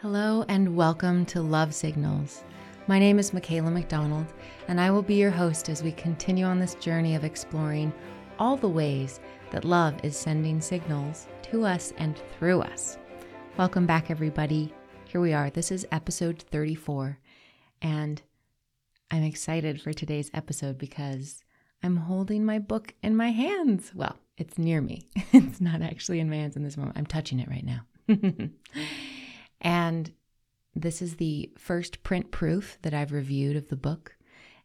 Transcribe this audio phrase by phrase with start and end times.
[0.00, 2.44] Hello and welcome to Love Signals.
[2.86, 4.26] My name is Makayla McDonald,
[4.68, 7.92] and I will be your host as we continue on this journey of exploring
[8.38, 9.18] all the ways
[9.50, 12.96] that love is sending signals to us and through us.
[13.56, 14.72] Welcome back, everybody.
[15.06, 15.50] Here we are.
[15.50, 17.18] This is episode 34,
[17.82, 18.22] and
[19.10, 21.42] I'm excited for today's episode because
[21.82, 23.90] I'm holding my book in my hands.
[23.96, 25.08] Well, it's near me.
[25.32, 26.96] it's not actually in my hands in this moment.
[26.96, 27.80] I'm touching it right now.
[29.60, 30.12] and
[30.74, 34.16] this is the first print proof that I've reviewed of the book.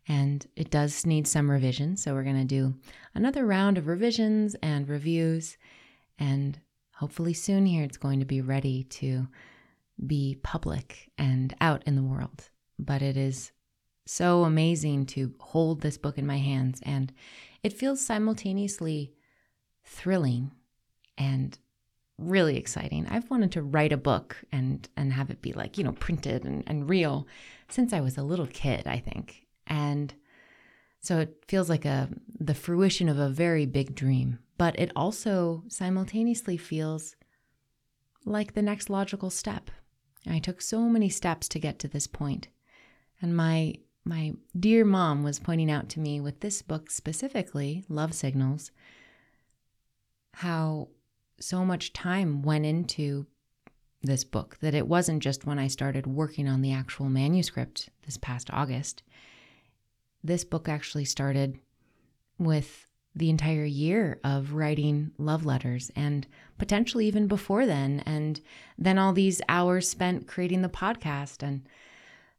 [0.07, 1.95] And it does need some revision.
[1.95, 2.75] So we're going to do
[3.15, 5.57] another round of revisions and reviews.
[6.19, 6.59] And
[6.95, 9.27] hopefully soon here it's going to be ready to
[10.05, 12.49] be public and out in the world.
[12.77, 13.51] But it is
[14.05, 16.81] so amazing to hold this book in my hands.
[16.83, 17.13] And
[17.63, 19.13] it feels simultaneously
[19.85, 20.51] thrilling
[21.17, 21.57] and
[22.17, 23.07] really exciting.
[23.09, 26.45] I've wanted to write a book and and have it be like, you know, printed
[26.45, 27.27] and, and real
[27.69, 29.45] since I was a little kid, I think.
[29.67, 30.13] And
[30.99, 35.63] so it feels like a the fruition of a very big dream, but it also
[35.67, 37.15] simultaneously feels
[38.25, 39.69] like the next logical step.
[40.27, 42.47] I took so many steps to get to this point.
[43.21, 43.75] And my
[44.05, 48.71] my dear mom was pointing out to me with this book specifically, Love Signals,
[50.33, 50.89] how
[51.39, 53.25] so much time went into
[54.01, 58.17] this book that it wasn't just when I started working on the actual manuscript this
[58.17, 59.01] past August.
[60.23, 61.57] This book actually started
[62.37, 66.25] with the entire year of writing love letters and
[66.57, 68.01] potentially even before then.
[68.05, 68.41] And
[68.77, 71.43] then all these hours spent creating the podcast.
[71.43, 71.67] And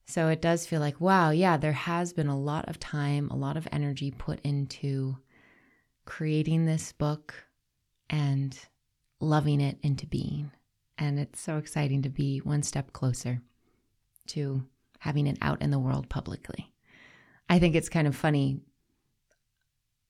[0.06, 3.36] so it does feel like, wow, yeah, there has been a lot of time, a
[3.36, 5.16] lot of energy put into
[6.04, 7.34] creating this book
[8.10, 8.58] and
[9.24, 10.50] loving it into being.
[10.96, 13.40] And it's so exciting to be one step closer
[14.28, 14.64] to
[15.00, 16.72] having it out in the world publicly.
[17.48, 18.60] I think it's kind of funny.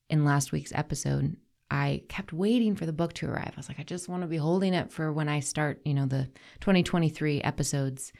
[0.07, 1.35] In last week's episode,
[1.71, 3.53] I kept waiting for the book to arrive.
[3.53, 5.95] I was like, I just want to be holding it for when I start, you
[5.95, 8.13] know, the 2023 episodes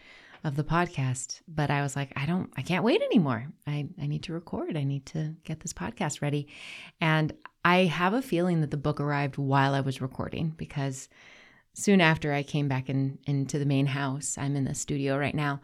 [0.46, 1.42] of the podcast.
[1.48, 3.48] But I was like, I don't, I can't wait anymore.
[3.66, 4.78] I, I need to record.
[4.78, 6.48] I need to get this podcast ready.
[7.02, 7.34] And
[7.66, 11.10] I have a feeling that the book arrived while I was recording because
[11.74, 15.36] soon after I came back in into the main house, I'm in the studio right
[15.36, 15.62] now.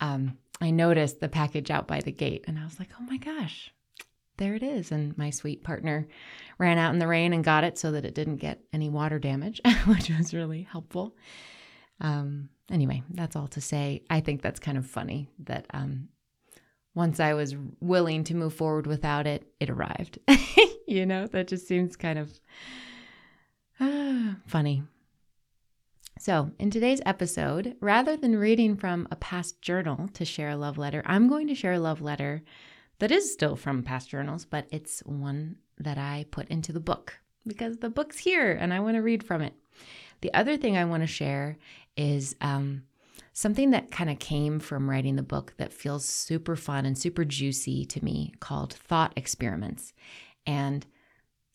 [0.00, 3.16] Um, I noticed the package out by the gate, and I was like, "Oh my
[3.18, 3.72] gosh,
[4.38, 6.08] there it is!" And my sweet partner
[6.58, 9.18] ran out in the rain and got it so that it didn't get any water
[9.18, 11.14] damage, which was really helpful.
[12.00, 14.02] Um, anyway, that's all to say.
[14.10, 16.08] I think that's kind of funny that um,
[16.94, 20.18] once I was willing to move forward without it, it arrived.
[20.86, 22.40] you know, that just seems kind of
[23.80, 24.82] uh, funny.
[26.18, 30.78] So, in today's episode, rather than reading from a past journal to share a love
[30.78, 32.42] letter, I'm going to share a love letter
[32.98, 37.18] that is still from past journals, but it's one that I put into the book
[37.46, 39.52] because the book's here and I want to read from it.
[40.20, 41.58] The other thing I want to share
[41.96, 42.82] is um,
[43.32, 47.24] something that kind of came from writing the book that feels super fun and super
[47.24, 49.92] juicy to me called Thought Experiments.
[50.46, 50.86] And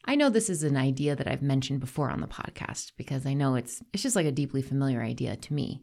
[0.06, 3.34] I know this is an idea that I've mentioned before on the podcast because I
[3.34, 5.82] know it's it's just like a deeply familiar idea to me.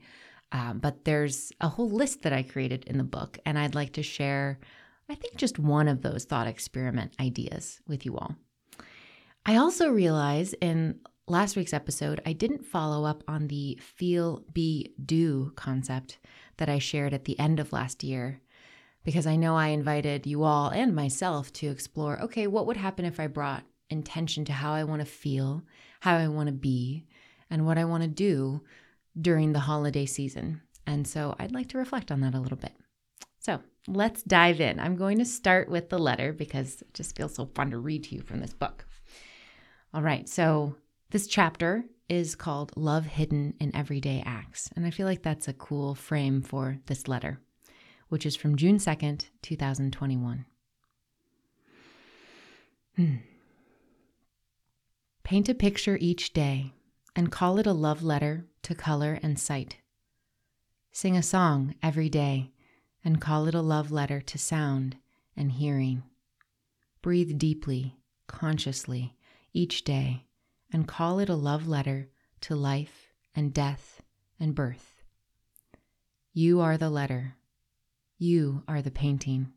[0.50, 3.92] Um, but there's a whole list that I created in the book, and I'd like
[3.94, 4.58] to share,
[5.08, 8.34] I think, just one of those thought experiment ideas with you all.
[9.44, 11.00] I also realize in
[11.30, 16.18] last week's episode, I didn't follow up on the feel, be, do concept
[16.56, 18.40] that I shared at the end of last year
[19.04, 23.04] because I know I invited you all and myself to explore okay, what would happen
[23.04, 25.62] if I brought intention to how I want to feel,
[26.00, 27.06] how I want to be,
[27.50, 28.62] and what I want to do
[29.20, 30.62] during the holiday season.
[30.86, 32.72] And so I'd like to reflect on that a little bit.
[33.38, 34.78] So let's dive in.
[34.78, 38.04] I'm going to start with the letter because it just feels so fun to read
[38.04, 38.84] to you from this book.
[39.94, 40.76] All right, so
[41.10, 45.54] this chapter is called Love Hidden in Everyday Acts, and I feel like that's a
[45.54, 47.40] cool frame for this letter,
[48.10, 50.44] which is from June 2nd, 2021.
[52.96, 53.14] Hmm.
[55.22, 56.72] Paint a picture each day
[57.16, 59.78] and call it a love letter to color and sight.
[60.92, 62.52] Sing a song every day
[63.02, 64.96] and call it a love letter to sound
[65.34, 66.02] and hearing.
[67.00, 67.96] Breathe deeply,
[68.26, 69.16] consciously,
[69.54, 70.27] each day
[70.72, 72.08] and call it a love letter
[72.42, 74.02] to life and death
[74.38, 75.02] and birth.
[76.32, 77.34] You are the letter.
[78.18, 79.52] You are the painting.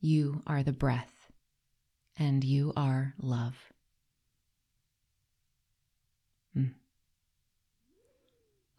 [0.00, 1.30] You are the breath.
[2.18, 3.56] And you are love.
[6.54, 6.68] Hmm.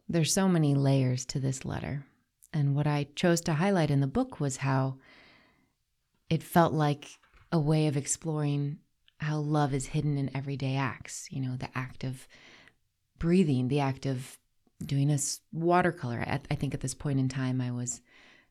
[0.10, 2.06] there's so many layers to this letter.
[2.52, 4.98] And what I chose to highlight in the book was how
[6.30, 7.20] it felt like
[7.52, 8.80] a way of exploring
[9.20, 12.28] how love is hidden in everyday acts, you know, the act of
[13.18, 14.38] breathing, the act of
[14.86, 15.18] doing a
[15.52, 16.24] watercolor.
[16.28, 18.02] I think at this point in time, I was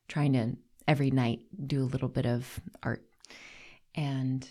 [0.07, 3.03] trying to every night do a little bit of art.
[3.95, 4.47] And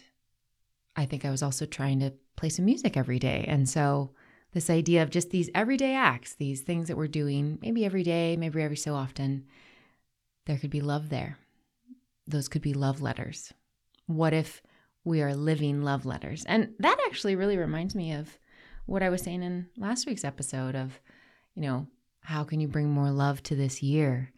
[0.97, 3.45] I think I was also trying to play some music every day.
[3.47, 4.13] And so,
[4.53, 8.37] this idea of just these everyday acts, these things that we're doing, maybe every day,
[8.39, 9.45] maybe every so often,
[10.47, 11.37] there could be love there.
[12.27, 13.53] Those could be love letters.
[14.07, 14.63] What if
[15.07, 16.45] we are living love letters.
[16.47, 18.39] And that actually really reminds me of
[18.87, 21.01] what I was saying in last week's episode of,
[21.55, 21.87] you know,
[22.21, 24.33] how can you bring more love to this year?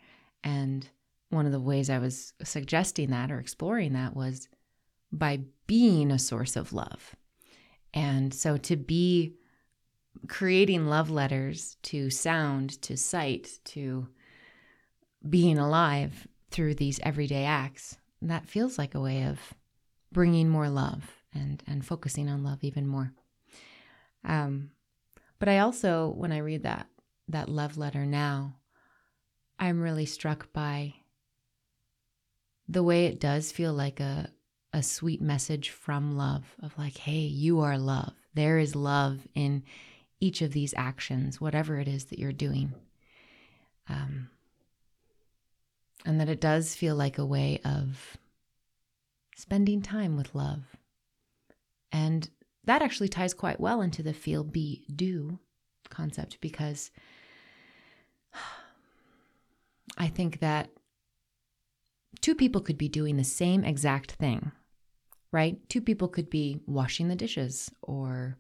[0.45, 0.87] And
[1.31, 4.49] one of the ways I was suggesting that or exploring that was
[5.11, 7.17] by being a source of love.
[7.95, 9.37] And so to be
[10.29, 14.07] creating love letters to sound, to sight, to
[15.27, 19.55] being alive through these everyday acts, that feels like a way of
[20.13, 23.13] bringing more love and and focusing on love even more.
[24.25, 24.71] Um,
[25.39, 26.89] but I also, when I read that
[27.29, 28.57] that love letter now,
[29.59, 30.95] I'm really struck by
[32.69, 34.31] the way it does feel like a
[34.73, 38.13] a sweet message from love of like, hey, you are love.
[38.35, 39.63] There is love in
[40.21, 42.75] each of these actions, whatever it is that you're doing.
[43.89, 44.29] Um,
[46.05, 48.19] and that it does feel like a way of
[49.39, 50.65] spending time with love.
[51.93, 52.29] And
[52.65, 55.39] that actually ties quite well into the feel, be, do
[55.89, 56.91] concept because
[59.99, 60.71] I think that
[62.21, 64.51] two people could be doing the same exact thing,
[65.31, 65.57] right?
[65.69, 68.37] Two people could be washing the dishes or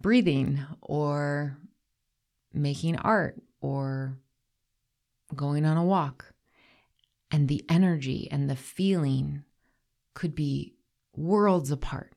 [0.00, 1.58] breathing or
[2.54, 4.16] making art or
[5.34, 6.32] going on a walk.
[7.30, 9.44] And the energy and the feeling
[10.18, 10.74] could be
[11.14, 12.12] worlds apart.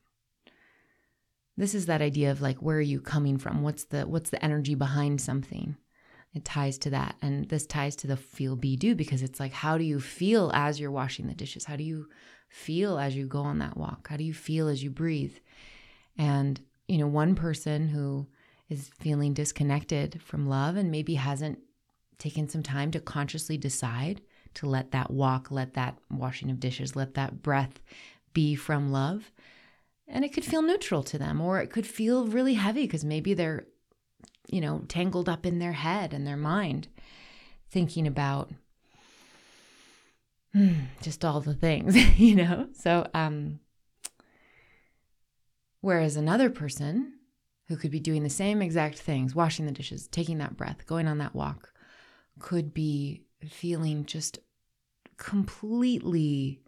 [1.55, 3.61] This is that idea of like where are you coming from?
[3.61, 5.77] What's the what's the energy behind something?
[6.33, 7.15] It ties to that.
[7.21, 10.49] And this ties to the feel be do because it's like how do you feel
[10.55, 11.65] as you're washing the dishes?
[11.65, 12.07] How do you
[12.49, 14.07] feel as you go on that walk?
[14.07, 15.37] How do you feel as you breathe?
[16.17, 18.25] And you know, one person who
[18.67, 21.59] is feeling disconnected from love and maybe hasn't
[22.17, 24.21] taken some time to consciously decide
[24.55, 27.79] to let that walk, let that washing of dishes, let that breath
[28.33, 29.31] be from love.
[30.07, 33.33] And it could feel neutral to them, or it could feel really heavy because maybe
[33.33, 33.65] they're,
[34.49, 36.89] you know, tangled up in their head and their mind,
[37.69, 38.51] thinking about
[40.53, 42.67] hmm, just all the things, you know?
[42.73, 43.59] So, um,
[45.79, 47.13] whereas another person
[47.67, 51.07] who could be doing the same exact things, washing the dishes, taking that breath, going
[51.07, 51.71] on that walk,
[52.39, 54.39] could be feeling just
[55.17, 56.61] completely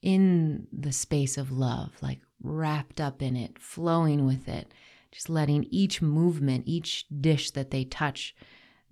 [0.00, 4.72] in the space of love, like wrapped up in it, flowing with it,
[5.10, 8.34] just letting each movement, each dish that they touch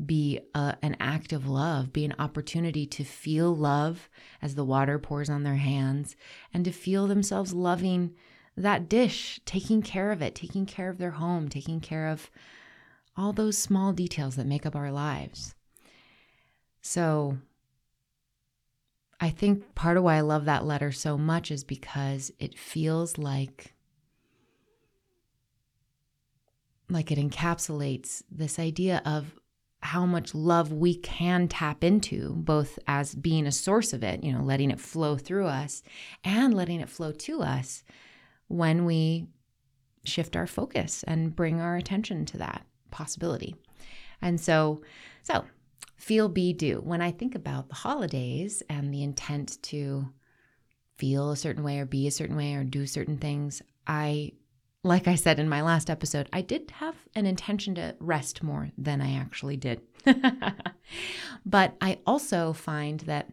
[0.05, 4.09] be a, an act of love, be an opportunity to feel love
[4.41, 6.17] as the water pours on their hands
[6.55, 8.15] and to feel themselves loving
[8.57, 12.31] that dish, taking care of it, taking care of their home, taking care of
[13.17, 15.55] all those small details that make up our lives.
[16.83, 17.39] So,
[19.21, 23.19] I think part of why I love that letter so much is because it feels
[23.19, 23.75] like
[26.89, 29.39] like it encapsulates this idea of
[29.83, 34.33] how much love we can tap into both as being a source of it, you
[34.33, 35.83] know, letting it flow through us
[36.25, 37.83] and letting it flow to us
[38.49, 39.27] when we
[40.05, 43.55] shift our focus and bring our attention to that possibility.
[44.21, 44.83] And so,
[45.23, 45.45] so
[46.01, 46.81] feel, be, do.
[46.83, 50.09] When I think about the holidays and the intent to
[50.97, 54.33] feel a certain way or be a certain way or do certain things, I,
[54.83, 58.71] like I said in my last episode, I did have an intention to rest more
[58.79, 59.83] than I actually did.
[61.47, 63.31] but I also find that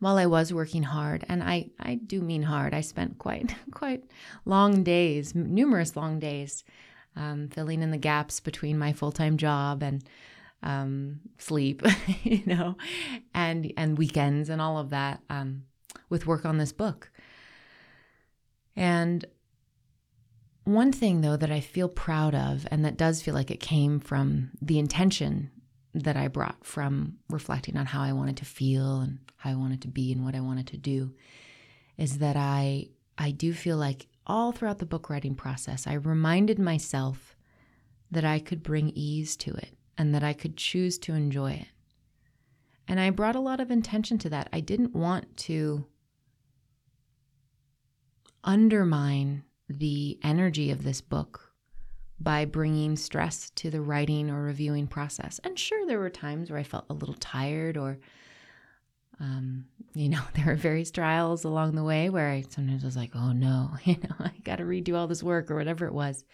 [0.00, 4.04] while I was working hard, and I, I do mean hard, I spent quite quite
[4.44, 6.64] long days, numerous long days,
[7.16, 10.02] um, filling in the gaps between my full time job and
[10.62, 11.82] um, sleep,
[12.22, 12.76] you know,
[13.34, 15.64] and and weekends and all of that um,
[16.08, 17.10] with work on this book.
[18.76, 19.24] And
[20.64, 24.00] one thing though that I feel proud of, and that does feel like it came
[24.00, 25.50] from the intention
[25.94, 29.82] that I brought from reflecting on how I wanted to feel and how I wanted
[29.82, 31.14] to be and what I wanted to do,
[31.96, 36.58] is that I I do feel like all throughout the book writing process, I reminded
[36.58, 37.34] myself
[38.10, 41.66] that I could bring ease to it and that I could choose to enjoy it.
[42.86, 44.48] And I brought a lot of intention to that.
[44.52, 45.84] I didn't want to
[48.44, 51.52] undermine the energy of this book
[52.20, 55.38] by bringing stress to the writing or reviewing process.
[55.44, 57.98] And sure, there were times where I felt a little tired or,
[59.20, 63.10] um, you know, there were various trials along the way where I sometimes was like,
[63.14, 66.24] oh no, you know, I got to redo all this work or whatever it was.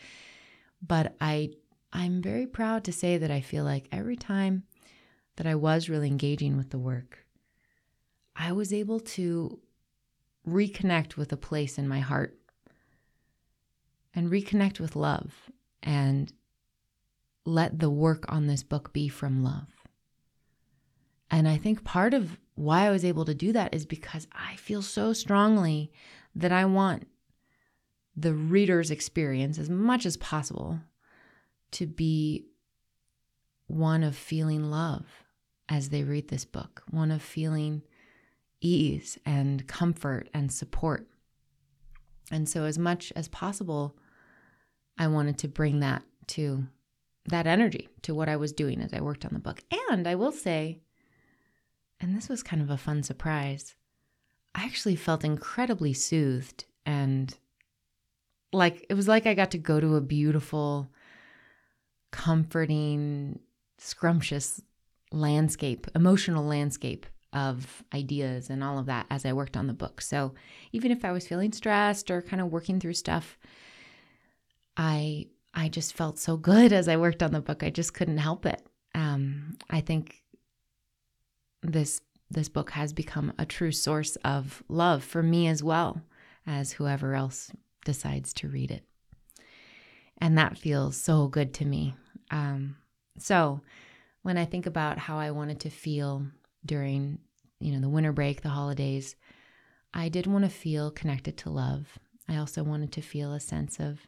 [0.87, 1.51] But I,
[1.95, 4.65] I'm very proud to say that I feel like every time
[5.37, 7.25] that I was really engaging with the work,
[8.35, 9.61] I was able to
[10.47, 12.37] reconnect with a place in my heart
[14.13, 15.33] and reconnect with love
[15.85, 16.33] and
[17.45, 19.69] let the work on this book be from love.
[21.31, 24.57] And I think part of why I was able to do that is because I
[24.57, 25.93] feel so strongly
[26.35, 27.07] that I want
[28.17, 30.81] the reader's experience as much as possible
[31.75, 32.47] to be
[33.67, 35.07] one of feeling love
[35.69, 37.83] as they read this book, one of feeling
[38.61, 41.07] ease and comfort and support.
[42.31, 43.97] And so, as much as possible,
[44.99, 46.67] I wanted to bring that to
[47.27, 49.63] that energy to what I was doing as I worked on the book.
[49.91, 50.81] And I will say,
[52.01, 53.75] and this was kind of a fun surprise,
[54.55, 57.35] I actually felt incredibly soothed and
[58.53, 60.91] like it was like I got to go to a beautiful,
[62.15, 63.41] comforting,
[63.77, 64.63] scrumptious
[65.11, 70.01] landscape, emotional landscape of ideas and all of that as I worked on the book.
[70.01, 70.33] So
[70.71, 73.37] even if I was feeling stressed or kind of working through stuff,
[74.77, 77.65] I I just felt so good as I worked on the book.
[77.65, 78.65] I just couldn't help it.
[78.95, 80.23] Um, I think
[81.63, 86.01] this this book has become a true source of love for me as well
[86.47, 87.51] as whoever else
[87.85, 88.85] decides to read it.
[90.19, 91.97] And that feels so good to me.
[92.31, 92.77] Um,
[93.19, 93.61] so
[94.23, 96.27] when I think about how I wanted to feel
[96.65, 97.19] during,
[97.61, 99.17] you know, the winter break, the holidays,
[99.93, 101.99] I did want to feel connected to love.
[102.29, 104.01] I also wanted to feel a sense of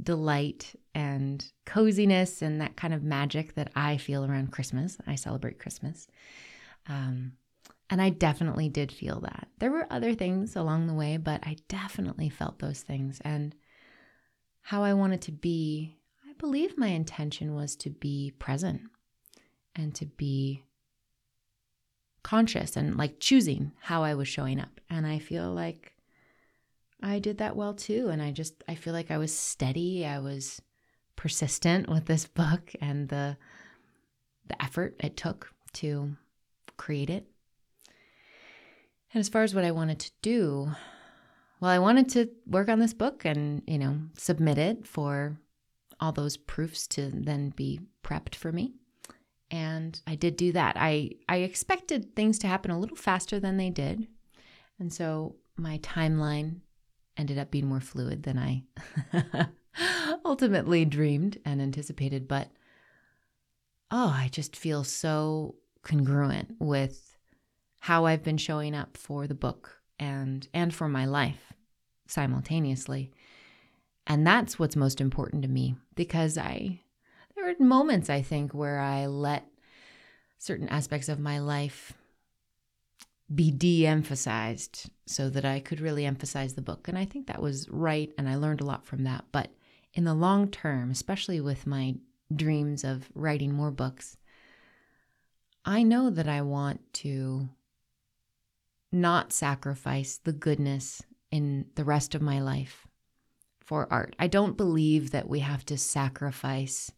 [0.00, 4.98] delight and coziness and that kind of magic that I feel around Christmas.
[5.06, 6.08] I celebrate Christmas.
[6.88, 7.32] Um,
[7.90, 9.48] and I definitely did feel that.
[9.58, 13.20] There were other things along the way, but I definitely felt those things.
[13.24, 13.54] And
[14.62, 15.96] how I wanted to be,
[16.44, 18.82] believe my intention was to be present
[19.74, 20.62] and to be
[22.22, 24.78] conscious and like choosing how I was showing up.
[24.90, 25.94] And I feel like
[27.02, 28.10] I did that well too.
[28.10, 30.04] And I just, I feel like I was steady.
[30.04, 30.60] I was
[31.16, 33.38] persistent with this book and the,
[34.46, 36.14] the effort it took to
[36.76, 37.26] create it.
[39.14, 40.72] And as far as what I wanted to do,
[41.58, 45.38] well, I wanted to work on this book and, you know, submit it for
[46.04, 48.74] all those proofs to then be prepped for me.
[49.50, 50.76] And I did do that.
[50.78, 54.06] I, I expected things to happen a little faster than they did.
[54.78, 56.60] And so my timeline
[57.16, 58.64] ended up being more fluid than I
[60.24, 62.28] ultimately dreamed and anticipated.
[62.28, 62.50] But
[63.90, 67.16] oh, I just feel so congruent with
[67.80, 71.52] how I've been showing up for the book and and for my life
[72.08, 73.12] simultaneously.
[74.06, 76.80] And that's what's most important to me because I
[77.34, 79.46] there were moments I think where I let
[80.38, 81.94] certain aspects of my life
[83.34, 86.88] be de emphasized so that I could really emphasize the book.
[86.88, 88.12] And I think that was right.
[88.18, 89.24] And I learned a lot from that.
[89.32, 89.50] But
[89.94, 91.94] in the long term, especially with my
[92.34, 94.18] dreams of writing more books,
[95.64, 97.48] I know that I want to
[98.92, 102.83] not sacrifice the goodness in the rest of my life
[103.64, 104.14] for art.
[104.18, 106.90] I don't believe that we have to sacrifice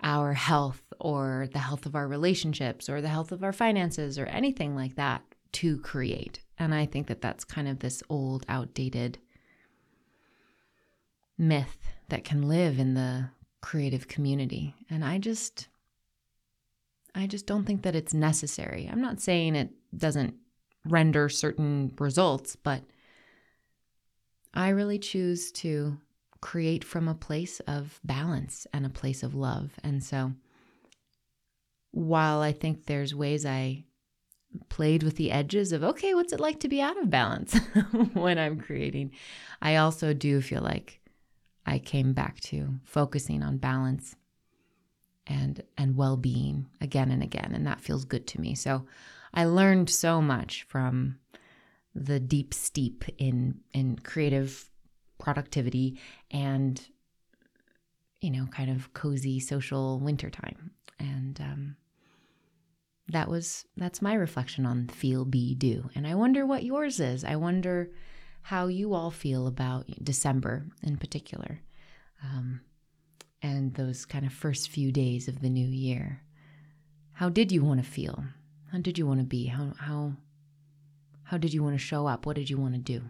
[0.00, 4.26] our health or the health of our relationships or the health of our finances or
[4.26, 6.40] anything like that to create.
[6.58, 9.18] And I think that that's kind of this old, outdated
[11.36, 11.78] myth
[12.08, 14.74] that can live in the creative community.
[14.90, 15.68] And I just,
[17.14, 18.88] I just don't think that it's necessary.
[18.90, 20.34] I'm not saying it doesn't
[20.84, 22.82] render certain results, but
[24.54, 25.98] I really choose to
[26.40, 29.72] create from a place of balance and a place of love.
[29.82, 30.32] And so,
[31.90, 33.84] while I think there's ways I
[34.68, 37.56] played with the edges of, okay, what's it like to be out of balance
[38.12, 39.12] when I'm creating,
[39.60, 41.00] I also do feel like
[41.66, 44.16] I came back to focusing on balance
[45.26, 48.54] and and well-being again and again and that feels good to me.
[48.54, 48.86] So
[49.34, 51.18] I learned so much from
[51.98, 54.70] the deep steep in in creative
[55.18, 55.98] productivity
[56.30, 56.88] and
[58.20, 60.72] you know, kind of cozy social wintertime.
[60.98, 61.76] And um,
[63.08, 65.88] that was that's my reflection on feel, be, do.
[65.94, 67.24] And I wonder what yours is.
[67.24, 67.90] I wonder
[68.42, 71.60] how you all feel about December in particular,
[72.24, 72.60] um,
[73.42, 76.22] and those kind of first few days of the new year.
[77.12, 78.24] How did you want to feel?
[78.72, 79.46] How did you want to be?
[79.46, 80.14] How how
[81.28, 82.24] how did you want to show up?
[82.24, 83.02] What did you want to do?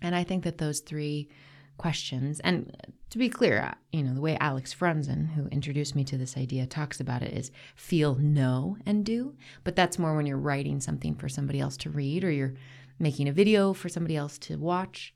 [0.00, 1.28] And I think that those three
[1.76, 2.72] questions, and
[3.10, 6.36] to be clear, uh, you know, the way Alex Franzen, who introduced me to this
[6.36, 9.34] idea, talks about it is feel, know, and do.
[9.64, 12.54] But that's more when you're writing something for somebody else to read or you're
[13.00, 15.12] making a video for somebody else to watch.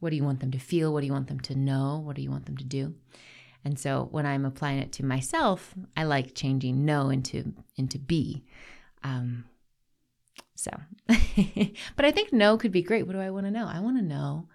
[0.00, 0.92] What do you want them to feel?
[0.92, 2.02] What do you want them to know?
[2.04, 2.96] What do you want them to do?
[3.64, 8.42] And so when I'm applying it to myself, I like changing know into into be.
[9.04, 9.44] Um,
[10.62, 10.70] so,
[11.96, 13.04] but I think know could be great.
[13.04, 13.66] What do I want to know?
[13.66, 14.46] I want to know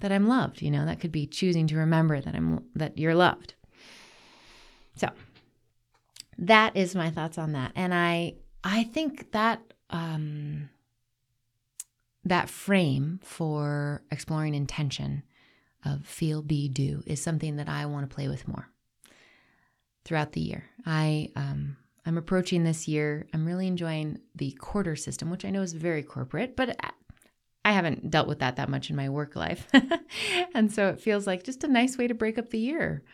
[0.00, 0.60] that I'm loved.
[0.60, 3.54] You know, that could be choosing to remember that I'm that you're loved.
[4.94, 5.08] So,
[6.36, 10.68] that is my thoughts on that, and I I think that um,
[12.24, 15.22] that frame for exploring intention
[15.82, 18.68] of feel, be, do is something that I want to play with more
[20.04, 20.64] throughout the year.
[20.84, 23.26] I um, I'm approaching this year.
[23.32, 26.76] I'm really enjoying the quarter system, which I know is very corporate, but
[27.64, 29.68] I haven't dealt with that that much in my work life.
[30.54, 33.04] and so it feels like just a nice way to break up the year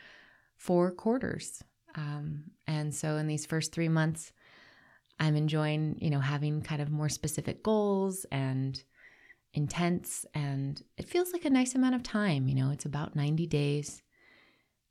[0.57, 1.62] four quarters.
[1.95, 4.33] Um, and so in these first three months,
[5.21, 8.83] I'm enjoying, you know, having kind of more specific goals and
[9.54, 10.25] intense.
[10.35, 12.49] And it feels like a nice amount of time.
[12.49, 14.02] You know, it's about 90 days.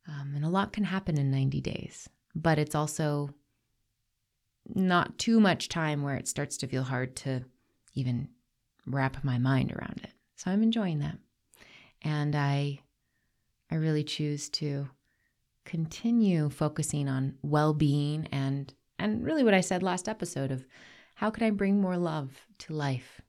[0.07, 3.29] Um, and a lot can happen in 90 days, but it's also
[4.73, 7.43] not too much time where it starts to feel hard to
[7.93, 8.29] even
[8.85, 10.11] wrap my mind around it.
[10.35, 11.17] So I'm enjoying that.
[12.01, 12.79] And I
[13.69, 14.89] I really choose to
[15.65, 20.65] continue focusing on well-being and and really what I said last episode of
[21.15, 23.21] how can I bring more love to life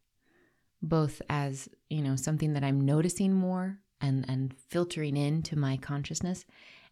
[0.81, 6.45] both as, you know, something that I'm noticing more and and filtering into my consciousness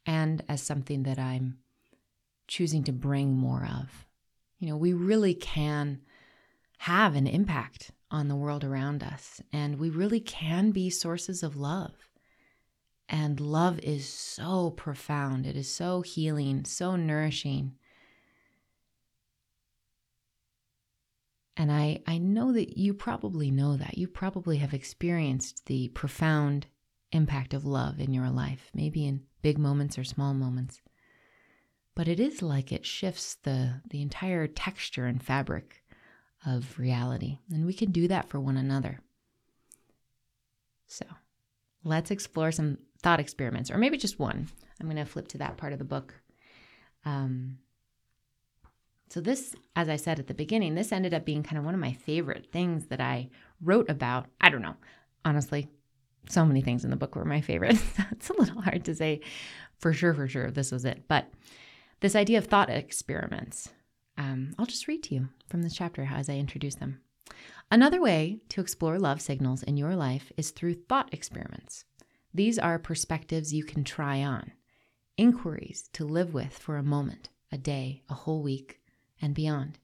[0.06, 1.59] and as something that I'm
[2.48, 4.06] choosing to bring more of.
[4.59, 6.01] You know, we really can
[6.79, 9.40] have an impact on the world around us.
[9.53, 11.92] And we really can be sources of love.
[13.09, 17.75] And love is so profound, it is so healing, so nourishing.
[21.57, 23.97] And I, I know that you probably know that.
[23.97, 26.66] You probably have experienced the profound
[27.12, 30.83] impact of love in your life, maybe in big moments or small moments.
[31.96, 35.82] But it is like it shifts the, the entire texture and fabric
[36.44, 37.38] of reality.
[37.50, 39.00] And we can do that for one another.
[40.87, 41.06] So
[41.82, 44.48] let's explore some thought experiments, or maybe just one.
[44.78, 46.14] I'm going to flip to that part of the book.
[47.04, 47.59] Um,
[49.09, 51.74] so, this, as I said at the beginning, this ended up being kind of one
[51.74, 53.30] of my favorite things that I
[53.62, 54.26] wrote about.
[54.40, 54.74] I don't know.
[55.24, 55.68] Honestly,
[56.28, 57.78] so many things in the book were my favorite.
[58.11, 59.20] it's a little hard to say
[59.78, 61.04] for sure, for sure, this was it.
[61.09, 61.30] But
[62.00, 63.70] this idea of thought experiments
[64.18, 67.00] um, I'll just read to you from this chapter as I introduce them.
[67.70, 71.85] Another way to explore love signals in your life is through thought experiments.
[72.32, 74.52] These are perspectives you can try on,
[75.16, 78.80] inquiries to live with for a moment, a day, a whole week,
[79.20, 79.78] and beyond.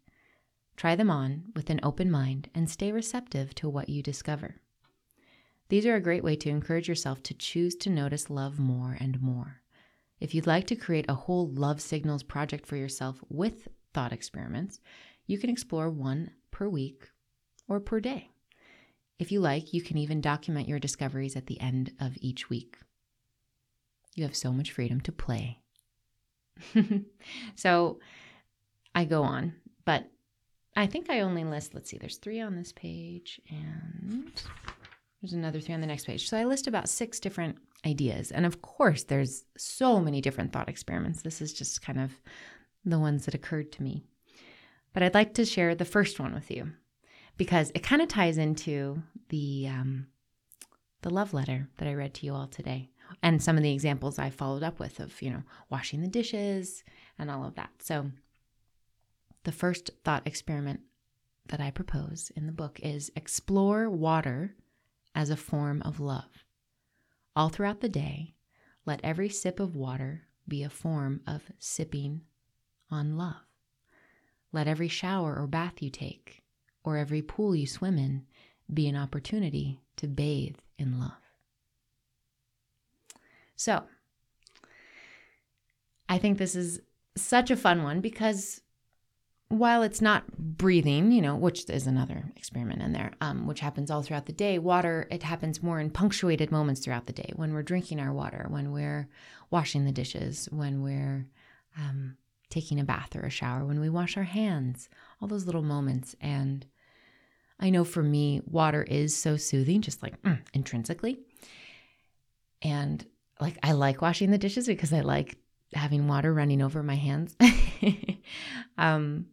[0.77, 4.57] Try them on with an open mind and stay receptive to what you discover.
[5.69, 9.21] These are a great way to encourage yourself to choose to notice love more and
[9.21, 9.62] more.
[10.23, 14.79] If you'd like to create a whole love signals project for yourself with thought experiments,
[15.27, 17.11] you can explore one per week
[17.67, 18.31] or per day.
[19.19, 22.77] If you like, you can even document your discoveries at the end of each week.
[24.15, 25.59] You have so much freedom to play.
[27.57, 27.99] so
[28.95, 30.09] I go on, but
[30.77, 34.31] I think I only list, let's see, there's three on this page and
[35.21, 36.29] there's another three on the next page.
[36.29, 38.31] So I list about six different ideas.
[38.31, 41.23] And of course, there's so many different thought experiments.
[41.23, 42.13] This is just kind of
[42.85, 44.05] the ones that occurred to me.
[44.93, 46.73] But I'd like to share the first one with you
[47.37, 50.07] because it kind of ties into the um,
[51.03, 52.91] the love letter that I read to you all today,
[53.23, 56.85] and some of the examples I followed up with of you know washing the dishes
[57.19, 57.71] and all of that.
[57.81, 58.11] So,
[59.45, 60.81] the first thought experiment
[61.49, 64.55] that I propose in the book is explore water
[65.15, 66.42] as a form of love.
[67.35, 68.35] All throughout the day,
[68.85, 72.23] let every sip of water be a form of sipping
[72.91, 73.47] on love.
[74.53, 76.43] Let every shower or bath you take,
[76.85, 78.27] or every pool you swim in,
[78.73, 81.13] be an opportunity to bathe in love.
[83.57, 83.85] So,
[86.09, 86.81] I think this is
[87.17, 88.62] such a fun one because
[89.53, 93.91] while it's not breathing, you know, which is another experiment in there, um, which happens
[93.91, 97.53] all throughout the day, water, it happens more in punctuated moments throughout the day when
[97.53, 99.09] we're drinking our water, when we're
[99.51, 101.27] washing the dishes, when we're
[101.77, 102.17] um,
[102.49, 104.89] taking a bath or a shower, when we wash our hands,
[105.21, 106.17] all those little moments.
[106.19, 106.65] And
[107.61, 111.21] I know for me, water is so soothing, just like mm, intrinsically.
[112.63, 113.05] And
[113.39, 115.37] like, I like washing the dishes because I like
[115.75, 117.37] having water running over my hands.
[118.79, 119.27] um,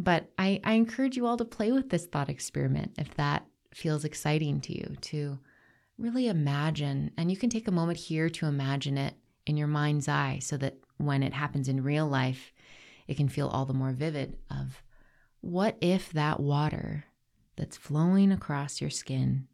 [0.00, 4.04] but I, I encourage you all to play with this thought experiment if that feels
[4.04, 5.38] exciting to you, to
[5.98, 7.10] really imagine.
[7.18, 9.14] And you can take a moment here to imagine it
[9.46, 12.52] in your mind's eye so that when it happens in real life,
[13.08, 14.82] it can feel all the more vivid of
[15.42, 17.04] what if that water
[17.56, 19.48] that's flowing across your skin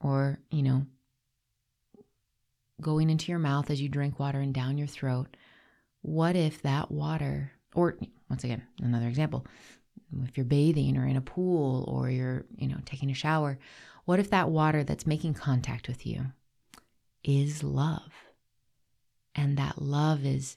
[0.00, 0.84] or, you know,
[2.82, 5.36] going into your mouth as you drink water and down your throat,
[6.02, 7.96] what if that water or
[8.28, 9.46] once again, another example,
[10.24, 13.58] if you're bathing or in a pool or you're, you know, taking a shower,
[14.04, 16.26] what if that water that's making contact with you
[17.24, 18.12] is love?
[19.34, 20.56] And that love is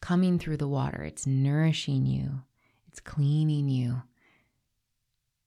[0.00, 1.02] coming through the water.
[1.04, 2.42] It's nourishing you.
[2.88, 4.02] It's cleaning you.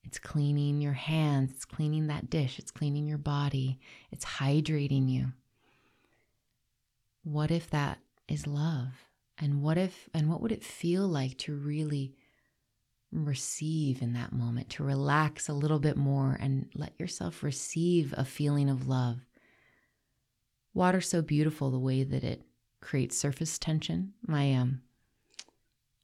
[0.04, 1.52] It's cleaning your hands.
[1.52, 2.58] It's cleaning that dish.
[2.60, 3.80] It's cleaning your body.
[4.12, 5.34] It's hydrating you.
[7.24, 9.06] What if that is love?
[9.38, 12.16] And what if, and what would it feel like to really
[13.12, 18.26] receive in that moment, to relax a little bit more and let yourself receive a
[18.26, 19.20] feeling of love?
[20.74, 22.44] Water's so beautiful the way that it
[22.82, 24.14] creates surface tension.
[24.26, 24.82] My um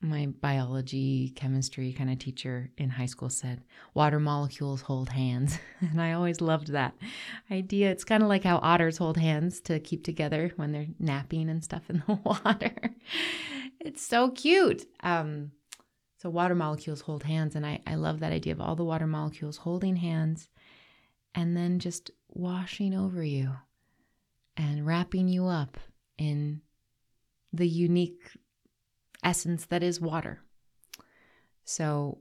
[0.02, 3.62] my biology chemistry kind of teacher in high school said
[3.94, 5.58] water molecules hold hands.
[5.82, 6.94] And i always loved that
[7.50, 7.92] idea.
[7.92, 11.64] It's kind of like how otters hold hands to keep together when they're napping and
[11.64, 12.74] stuff in the water.
[13.80, 14.86] It's so cute.
[15.02, 15.52] Um,
[16.18, 19.08] so water molecules hold hands and I, I love that idea of all the water
[19.08, 20.50] molecules holding hands
[21.34, 23.52] and then just washing over you
[24.58, 25.78] and wrapping you up
[26.18, 26.62] in
[27.54, 28.22] the unique
[29.24, 30.42] essence that is water.
[31.64, 32.20] So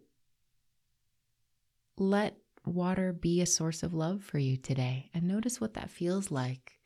[1.96, 6.30] let water be a source of love for you today and notice what that feels
[6.30, 6.78] like.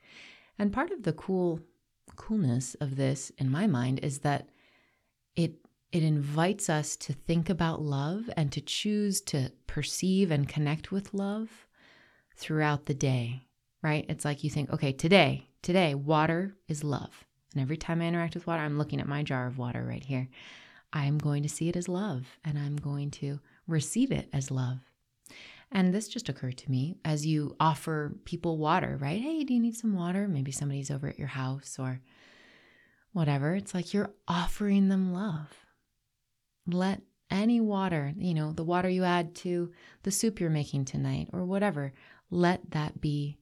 [0.58, 1.60] And part of the cool
[2.16, 4.48] coolness of this in my mind is that
[5.36, 5.54] it
[5.92, 11.14] it invites us to think about love and to choose to perceive and connect with
[11.14, 11.68] love
[12.36, 13.42] throughout the day,
[13.80, 14.04] right?
[14.08, 17.24] It's like you think, okay, today, today water is love.
[17.54, 20.04] And every time I interact with water, I'm looking at my jar of water right
[20.04, 20.28] here.
[20.92, 24.78] I'm going to see it as love and I'm going to receive it as love.
[25.72, 29.20] And this just occurred to me as you offer people water, right?
[29.20, 30.28] Hey, do you need some water?
[30.28, 32.00] Maybe somebody's over at your house or
[33.12, 33.54] whatever.
[33.54, 35.48] It's like you're offering them love.
[36.66, 39.72] Let any water, you know, the water you add to
[40.04, 41.92] the soup you're making tonight or whatever,
[42.30, 43.38] let that be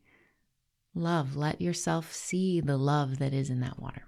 [0.95, 1.37] love.
[1.37, 4.03] Let yourself see the love that is in that water.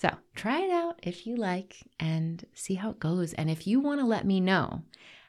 [0.00, 3.34] So try it out if you like and see how it goes.
[3.34, 4.82] And if you want to let me know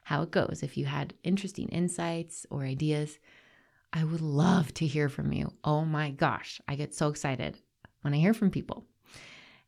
[0.04, 3.18] how it goes, if you had interesting insights or ideas,
[3.92, 5.52] I would love to hear from you.
[5.64, 7.58] Oh my gosh, I get so excited
[8.02, 8.86] when I hear from people.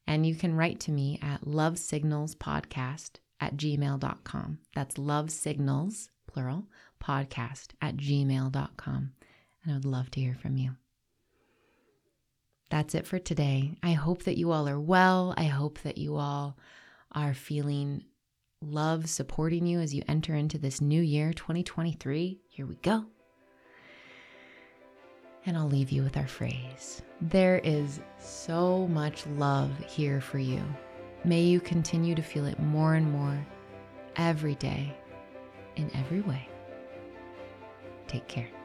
[0.06, 4.60] And you can write to me at lovesignalspodcast at gmail.com.
[4.76, 6.68] That's love signals, plural,
[7.02, 9.12] podcast at gmail.com.
[9.64, 10.76] And I would love to hear from you.
[12.72, 13.76] That's it for today.
[13.84, 15.34] I hope that you all are well.
[15.36, 16.58] I hope that you all
[17.12, 18.06] are feeling
[18.62, 22.40] love supporting you as you enter into this new year, 2023.
[22.48, 23.06] Here we go.
[25.46, 30.64] And I'll leave you with our phrase There is so much love here for you.
[31.26, 33.46] May you continue to feel it more and more
[34.16, 34.96] every day,
[35.76, 36.48] in every way.
[38.08, 38.61] Take care.